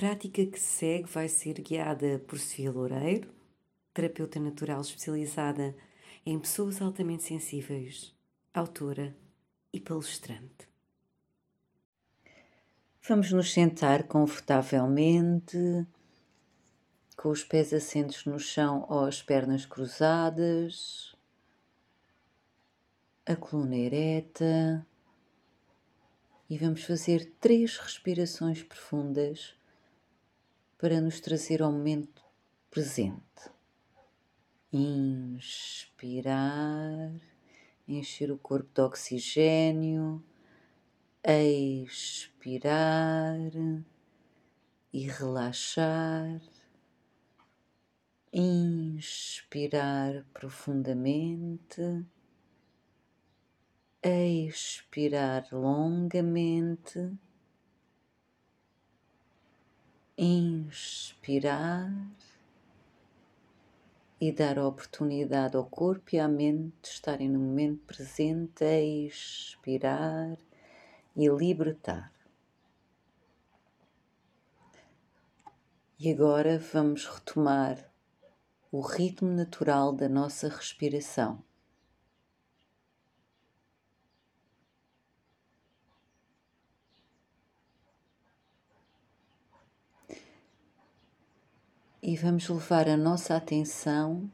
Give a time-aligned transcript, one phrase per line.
[0.00, 3.28] prática que segue vai ser guiada por Sofia Loureiro,
[3.92, 5.76] terapeuta natural especializada
[6.24, 8.16] em pessoas altamente sensíveis,
[8.54, 9.14] autora
[9.70, 10.66] e palestrante.
[13.06, 15.86] Vamos nos sentar confortavelmente,
[17.14, 21.14] com os pés assentos no chão ou as pernas cruzadas,
[23.26, 24.86] a coluna ereta
[26.48, 29.59] e vamos fazer três respirações profundas
[30.80, 32.22] para nos trazer ao momento
[32.70, 33.20] presente.
[34.72, 36.30] Inspirar,
[37.86, 40.24] encher o corpo de oxigênio,
[41.22, 42.70] expirar
[44.92, 46.40] e relaxar.
[48.32, 51.82] Inspirar profundamente
[54.02, 57.12] expirar longamente,
[60.22, 61.90] inspirar
[64.20, 68.62] e dar a oportunidade ao corpo e à mente de estarem no momento presente,
[69.06, 70.36] expirar
[71.16, 72.12] e libertar.
[75.98, 77.90] E agora vamos retomar
[78.70, 81.42] o ritmo natural da nossa respiração.
[92.10, 94.28] E vamos levar a nossa atenção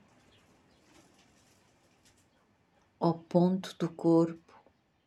[2.99, 4.59] ao ponto do corpo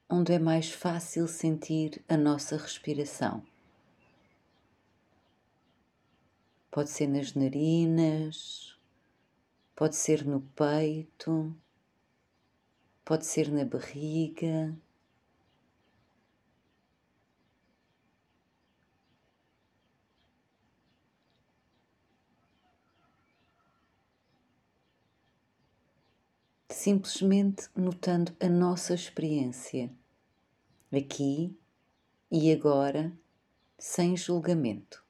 [0.08, 3.42] onde é mais fácil sentir a nossa respiração.
[6.70, 8.78] Pode ser nas narinas,
[9.75, 11.52] pode ser no peito,
[13.03, 14.78] pode ser na barriga.
[26.80, 29.91] Simplesmente notando a nossa experiência,
[30.90, 31.53] aqui
[32.31, 33.12] e agora,
[33.78, 35.03] sem julgamento.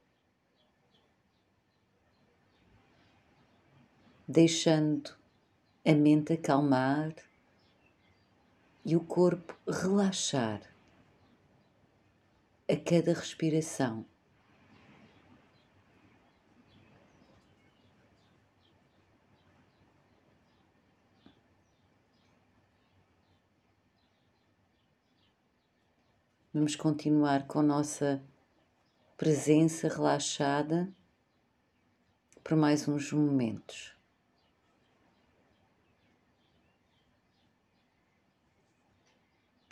[4.27, 5.15] Deixando
[5.85, 7.13] a mente acalmar
[8.83, 10.63] e o corpo relaxar
[12.67, 14.03] a cada respiração.
[26.51, 28.23] Vamos continuar com a nossa
[29.15, 30.91] presença relaxada
[32.43, 33.95] por mais uns momentos.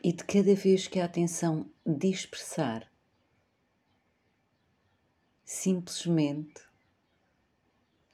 [0.03, 2.87] E de cada vez que a atenção dispersar,
[5.43, 6.61] simplesmente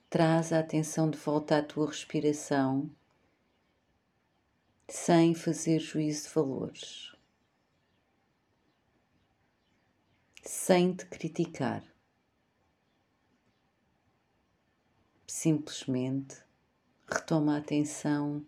[0.10, 2.90] traz a atenção de volta à tua respiração
[4.88, 7.13] sem fazer juízo de valores.
[10.44, 11.84] Sem te criticar.
[15.26, 16.44] Simplesmente
[17.08, 18.46] retoma a atenção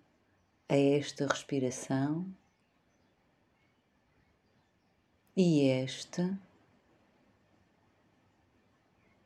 [0.68, 2.26] a esta respiração
[5.36, 6.40] e esta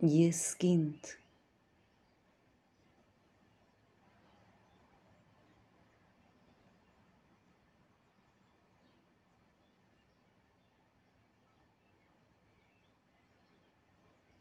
[0.01, 1.18] e a seguinte.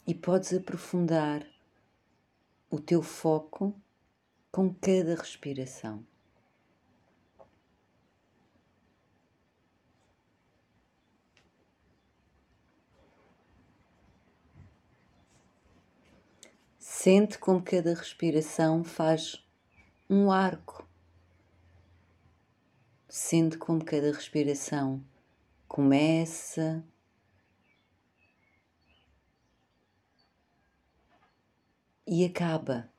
[0.09, 1.47] E podes aprofundar
[2.71, 3.79] o teu foco
[4.51, 6.03] com cada respiração.
[16.79, 19.47] Sente como cada respiração faz
[20.09, 20.89] um arco.
[23.11, 25.05] Sente como cada respiração
[25.69, 26.83] começa
[32.09, 32.91] e acaba.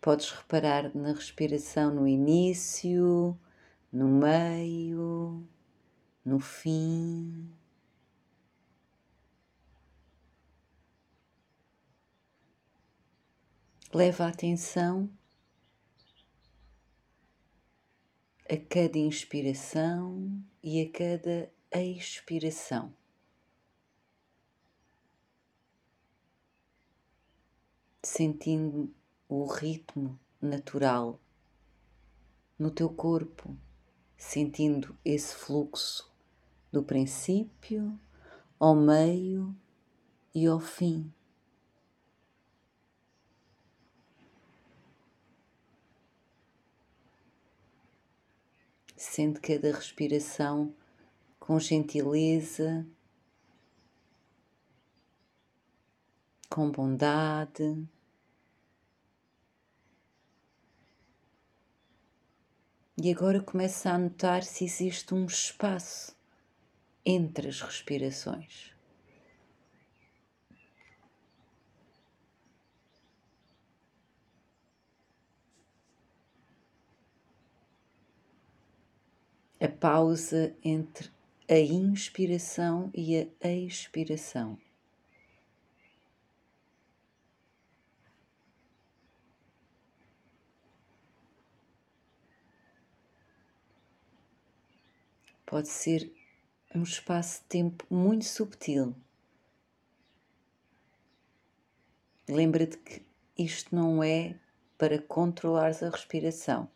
[0.00, 3.38] Podes reparar na respiração no início,
[3.92, 5.46] no meio,
[6.24, 7.52] no fim.
[13.92, 15.10] Leva a atenção
[18.50, 22.92] a cada inspiração e a cada expiração.
[28.02, 28.92] Sentindo
[29.28, 31.20] o ritmo natural
[32.58, 33.56] no teu corpo
[34.16, 36.12] sentindo esse fluxo
[36.72, 37.96] do princípio
[38.58, 39.54] ao meio
[40.34, 41.12] e ao fim.
[49.00, 50.74] Sente cada respiração
[51.38, 52.86] com gentileza,
[56.50, 57.82] com bondade.
[63.02, 66.14] E agora começa a notar se existe um espaço
[67.02, 68.74] entre as respirações.
[79.62, 81.10] A pausa entre
[81.46, 84.56] a inspiração e a expiração.
[95.44, 96.10] Pode ser
[96.74, 98.94] um espaço de tempo muito subtil.
[102.26, 103.02] Lembra-te que
[103.36, 104.36] isto não é
[104.78, 106.66] para controlar a respiração.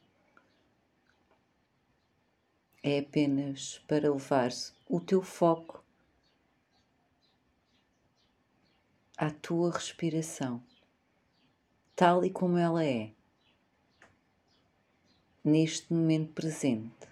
[2.86, 4.50] É apenas para levar
[4.86, 5.82] o teu foco
[9.16, 10.62] à tua respiração,
[11.96, 13.10] tal e como ela é,
[15.42, 17.08] neste momento presente.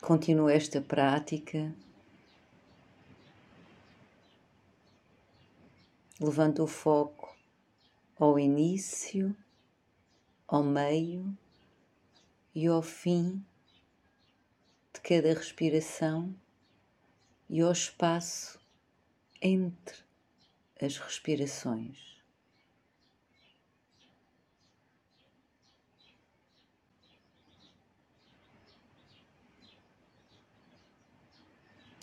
[0.00, 1.74] Continua esta prática,
[6.18, 7.36] levando o foco
[8.18, 9.36] ao início,
[10.50, 11.38] ao meio
[12.52, 13.40] e ao fim
[14.92, 16.34] de cada respiração
[17.48, 18.58] e ao espaço
[19.40, 19.96] entre
[20.82, 22.18] as respirações.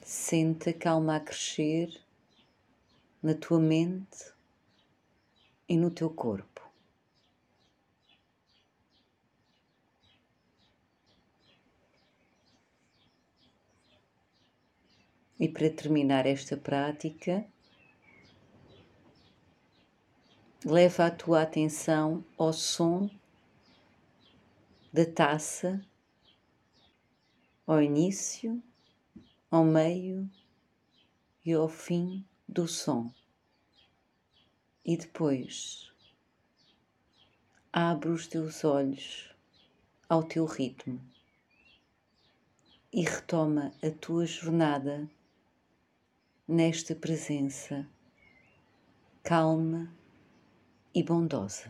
[0.06, 2.02] Sente a calma a crescer
[3.22, 4.32] na tua mente
[5.68, 6.57] e no teu corpo.
[15.40, 17.46] E para terminar esta prática,
[20.66, 23.10] leva a tua atenção ao som
[24.92, 25.80] da taça
[27.68, 28.64] ao início
[29.52, 30.30] ao meio
[31.46, 33.14] e ao fim do som.
[34.84, 35.92] E depois
[37.72, 39.30] abre os teus olhos
[40.10, 41.00] ao teu ritmo
[42.92, 45.10] e retoma a tua jornada
[46.48, 47.86] nesta presença
[49.22, 49.94] calma
[50.96, 51.70] e bondosa.